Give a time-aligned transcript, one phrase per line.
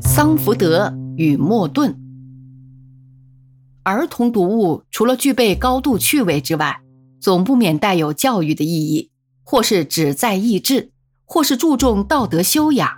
[0.00, 1.96] 桑福德与莫顿。
[3.82, 6.80] 儿童读物除了具备高度趣味之外，
[7.20, 9.10] 总不免带有教育的意义，
[9.42, 10.90] 或是旨在益智，
[11.24, 12.88] 或是注重道德修养。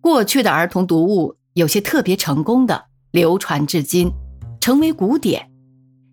[0.00, 4.12] 过去的儿童读物有些特别成功的，流传至今，
[4.60, 5.50] 成为古典。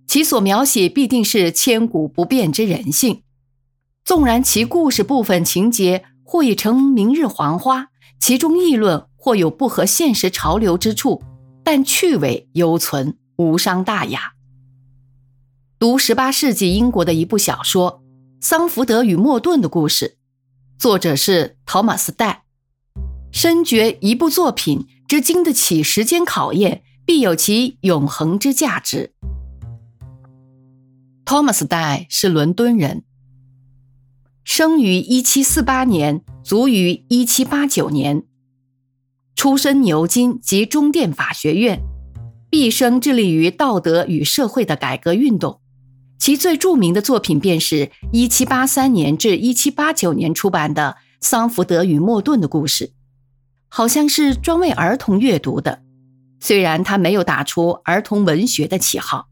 [0.07, 3.21] 其所描写必定是千古不变之人性。
[4.03, 7.89] 纵然其故事部分情节或已成明日黄花，
[8.19, 11.21] 其中议论或有不合现实潮流之处，
[11.63, 13.17] 但趣味犹存。
[13.39, 14.33] 无伤大雅。
[15.79, 18.01] 读十八世纪英国的一部小说
[18.45, 20.17] 《桑福德与莫顿的故事》，
[20.81, 22.43] 作者是陶马斯戴，
[23.31, 29.13] 深觉一部作品之经得起时间考验，必有其永恒之价值。
[31.23, 33.05] 托马斯戴是伦敦人，
[34.43, 38.25] 生于一七四八年，卒于一七八九年，
[39.39, 41.81] 出身牛津及中殿法学院。
[42.49, 45.61] 毕生致力于道德与社会的改革运动，
[46.17, 52.87] 其最著名的作品便是1783年至1789年出版的《桑福德与莫顿的故事》，
[53.69, 55.83] 好像是专为儿童阅读的。
[56.41, 59.29] 虽然他没有打出儿童文学的旗号。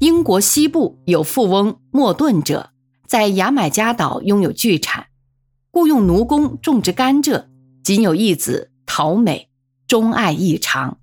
[0.00, 2.72] 英国西部有富翁莫顿者，
[3.06, 5.06] 在牙买加岛拥有巨产，
[5.70, 7.46] 雇佣奴工种植甘蔗，
[7.82, 9.48] 仅有一子陶美，
[9.86, 10.98] 钟爱异常。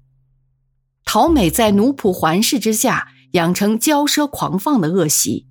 [1.03, 5.47] 陶美在奴仆环视之下，养成骄奢狂放的恶习，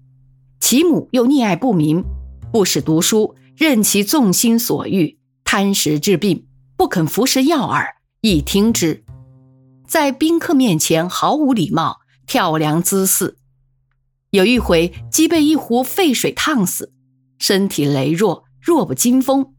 [0.60, 2.04] 其母又溺爱不明，
[2.52, 6.46] 不使读书，任其纵心所欲，贪食致病，
[6.76, 7.86] 不肯服食药饵，
[8.20, 9.04] 亦听之。
[9.86, 13.38] 在宾客面前毫无礼貌，跳梁滋肆。
[14.30, 16.92] 有一回，即被一壶沸水烫死，
[17.38, 19.54] 身体羸弱，弱不禁风。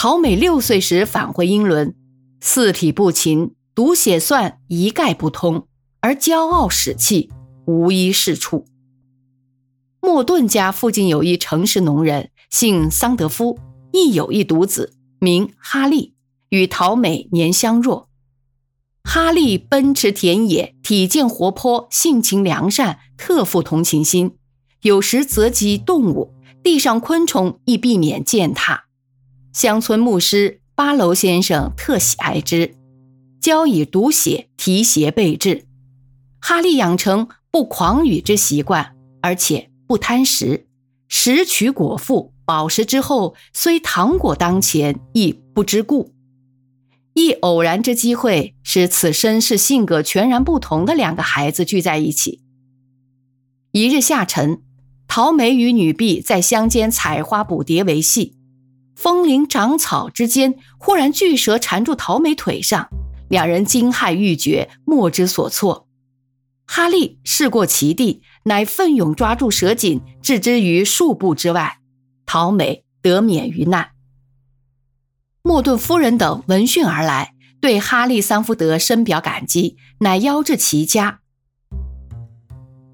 [0.00, 1.92] 陶美六岁时返回英伦，
[2.40, 3.56] 四体不勤。
[3.74, 5.66] 读写算一概不通，
[5.98, 7.32] 而骄傲使气，
[7.66, 8.64] 无一是处。
[10.00, 13.58] 莫顿家附近有一城市农人，姓桑德夫，
[13.92, 16.14] 亦有一独子，名哈利，
[16.50, 18.08] 与陶美年相若。
[19.02, 24.36] 哈利奔驰田野，体健活泼，性情良善，特富同情心。
[24.82, 26.32] 有时择及动物，
[26.62, 28.84] 地上昆虫亦避免践踏。
[29.52, 32.74] 乡村牧师八楼先生特喜爱之。
[33.40, 35.64] 教以读写、提携备至，
[36.40, 40.66] 哈利养成不狂语之习惯，而且不贪食，
[41.08, 46.12] 食取果腹，饱食之后，虽糖果当前，亦不知故。
[47.14, 52.42] 一偶然之机会，使此身世性格全然不同的两个孩子聚在一起。
[53.70, 54.62] 一日下晨，
[55.06, 58.36] 陶美与女婢在乡间采花捕蝶为戏，
[58.98, 62.88] 枫林长草之间，忽然巨蛇缠住陶美腿上。
[63.28, 65.86] 两人惊骇欲绝，莫之所措。
[66.66, 71.78] 哈利试过其地，乃奋勇抓住蛇颈，置之于数步之外。
[72.26, 73.90] 陶美得免于难。
[75.42, 81.20] 莫顿夫人等闻讯而来，对哈利·桑福德深表感激，乃邀至其家，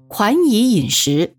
[0.07, 1.35] 款以饮食。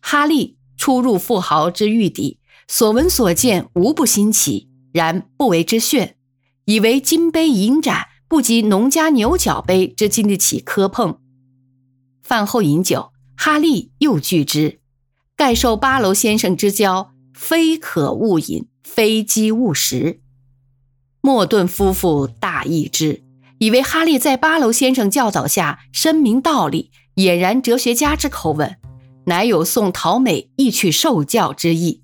[0.00, 6.16] 哈利初入富豪之玉邸，所闻所见无不新奇，然不为之炫，
[6.66, 8.06] 以为金杯银盏。
[8.30, 11.18] 不及农家牛角杯之经得起磕碰。
[12.22, 14.80] 饭后饮酒，哈利又拒之，
[15.34, 20.20] 盖受八楼先生之教，非可勿饮，非饥勿食。
[21.22, 23.22] 莫顿夫妇大异之，
[23.60, 28.76] 以为哈利在八楼先生教导下深明道理，俨然哲学家之口吻，
[29.24, 32.02] 乃有送陶美一去受教之意。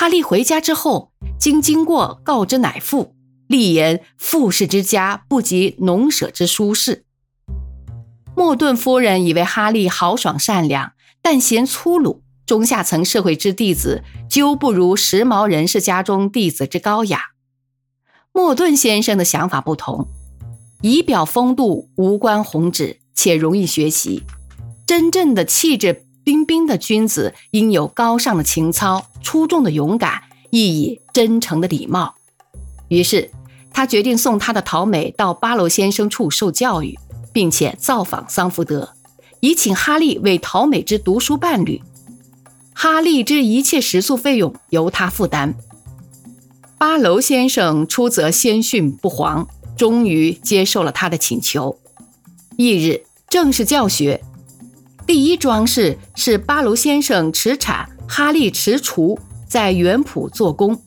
[0.00, 1.10] 哈利回家之后，
[1.40, 3.16] 经经过告知乃父。
[3.48, 7.04] 立言富士之家不及农舍之舒适。
[8.36, 17.20] 莫顿夫人以为哈利豪爽善良，但嫌粗鲁，中下层社会之弟子究不如时髦人士家中弟子之高雅。
[18.32, 20.06] 莫顿先生的想法不同，
[20.80, 24.22] 仪表风度无关宏旨，且容易学习。
[24.86, 32.16] 真正的气质彬彬的君子，应有高尚的情操、出众的勇敢，亦以真诚的礼貌。
[32.88, 33.30] 于是。
[33.70, 36.98] 他决定送他的陶美到巴楼先生处受教育，
[37.32, 38.92] 并且造访桑福德，
[39.40, 41.80] 以请哈利为陶美之读书伴侣。
[42.74, 45.54] 哈利之一切食宿费用由他负担。
[46.76, 49.46] 巴楼先生出则先训不遑，
[49.76, 51.78] 终于接受了他的请求。
[52.56, 54.24] 翌日正式教学，
[55.08, 59.18] 第一桩事是巴楼先生持铲，哈利持锄，
[59.48, 60.82] 在园圃做工。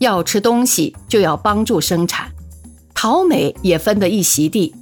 [0.00, 2.30] 要吃东西就要帮助生产。
[2.92, 4.74] 陶美也分得一席地，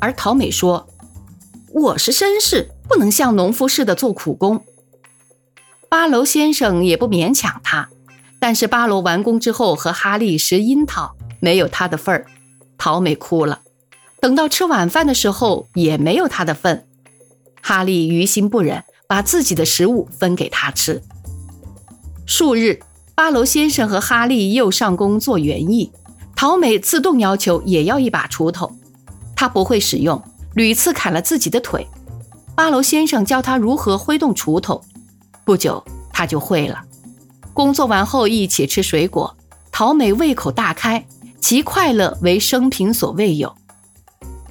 [0.00, 0.86] 而陶美说
[1.72, 4.62] ：“我是绅士，不能像农夫似的做苦工。”
[5.88, 7.88] 八楼先生也不勉强他，
[8.38, 12.26] 但是八楼完工之后和哈利拾樱桃，没有他的份儿。
[12.76, 13.62] 陶美哭了。
[14.20, 16.86] 等到吃晚饭的时候，也没有他的份。
[17.60, 21.02] 哈利于心不忍，把自己的食物分给他吃。
[22.26, 22.80] 数日，
[23.14, 25.92] 八楼先生和哈利又上工做园艺，
[26.36, 28.70] 陶美自动要求也要一把锄头。
[29.34, 30.22] 他不会使用，
[30.54, 31.86] 屡次砍了自己的腿。
[32.54, 34.82] 八楼先生教他如何挥动锄头，
[35.44, 36.82] 不久他就会了。
[37.52, 39.36] 工作完后一起吃水果，
[39.72, 41.04] 陶美胃口大开，
[41.40, 43.54] 其快乐为生平所未有。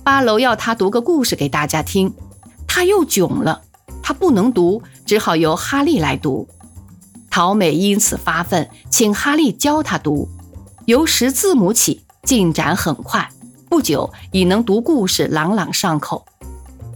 [0.03, 2.13] 八楼要他读个故事给大家听，
[2.69, 3.63] 他又囧了，
[4.01, 6.47] 他不能读，只好由哈利来读。
[7.29, 10.29] 陶美因此发愤，请哈利教他读。
[10.85, 13.29] 由识字母起，进展很快，
[13.67, 16.25] 不久已能读故事，朗朗上口。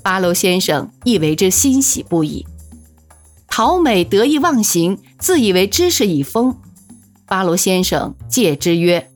[0.04, 2.46] 巴罗先生亦为之欣喜不已。
[3.48, 6.56] 陶美得意忘形，自以为知识已丰。
[7.26, 9.10] 巴罗先生戒之曰：“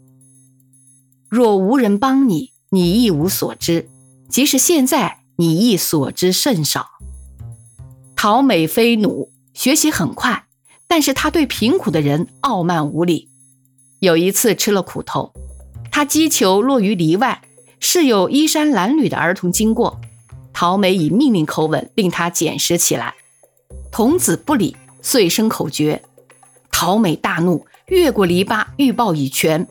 [1.30, 3.88] 若无人帮你。”你一无所知，
[4.28, 6.88] 即使现在你亦所知甚少。
[8.16, 10.46] 陶美非弩，学习很快，
[10.88, 13.30] 但是他对贫苦的人傲慢无礼。
[14.00, 15.32] 有一次吃了苦头，
[15.92, 17.44] 他击球落于篱外，
[17.80, 20.02] 是有衣衫褴褛的儿童经过，
[20.52, 23.14] 陶美以命令口吻令他捡拾起来。
[23.92, 26.04] 童子不理，遂生口诀。
[26.72, 29.68] 陶美大怒，越过篱笆欲报一拳，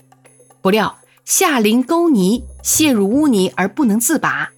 [0.63, 0.99] 不料。
[1.25, 4.53] 下临沟泥，陷入污泥而不能自拔，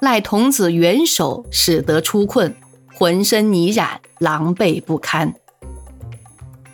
[0.00, 2.54] 赖童子援手，使得出困，
[2.94, 5.34] 浑身泥染，狼狈不堪。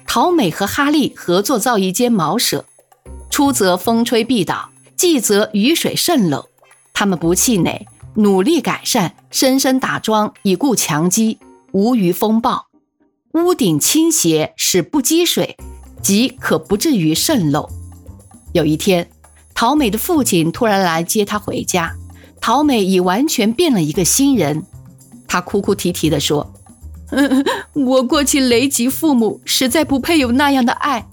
[0.07, 2.65] 陶美和哈利合作造一间茅舍，
[3.31, 6.47] 出则风吹必倒，进则雨水渗漏，
[6.93, 7.87] 他们不气馁，
[8.17, 11.39] 努力改善，深深打桩以固墙基，
[11.73, 12.67] 无虞风暴。
[13.33, 15.57] 屋顶倾斜，使不积水，
[16.03, 17.69] 即可不至于渗漏。
[18.53, 19.09] 有一天。
[19.57, 21.95] 陶美的父亲突然来接她回家，
[22.47, 24.67] 陶美已完全变了一个新人。
[25.27, 26.53] 她哭哭啼啼地说
[27.73, 31.07] ：“我过去雷及父母，实在不配有那样的爱。”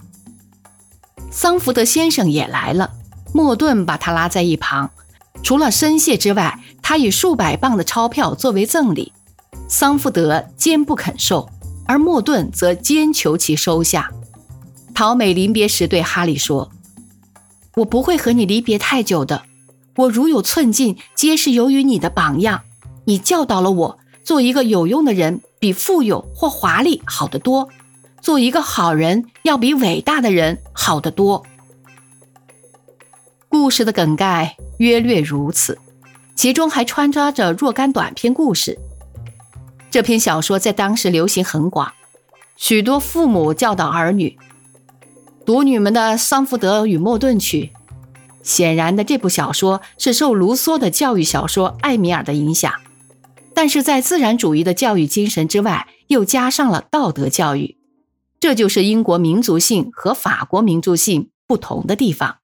[1.32, 2.90] 桑福德先生也来了，
[3.32, 4.90] 莫顿把他拉在一旁，
[5.42, 9.10] 除了深谢之外，他以数百磅的钞票作为赠礼。
[9.68, 11.48] 桑福德坚不肯收，
[11.86, 14.12] 而莫顿则坚求其收下。
[14.94, 16.70] 陶美临别时对哈利说。
[17.76, 19.44] 我不会和你离别太久的。
[19.96, 22.62] 我如有寸进，皆是由于你的榜样。
[23.04, 27.68] 你教导了我，做一个有用的人，比富有或华丽好得多；
[28.20, 31.44] 做一个好人，要比伟大的人好得多。
[33.48, 35.78] 故事的梗概约略如此，
[36.34, 38.78] 其中还穿插着若干短篇故事。
[39.90, 41.92] 这篇小说在当时流行很广，
[42.56, 44.38] 许多父母教导儿女。
[45.44, 47.72] 读女们的《桑福德与莫顿曲》，
[48.42, 52.72] 显然的，这部小说是受卢梭的教育小说《艾米尔》的影响，
[53.54, 57.78] 但是在自然主义的教育精神之外，又加上了道德教育，
[58.40, 62.41] 这就是英国民族性和法国民族性不同的地方。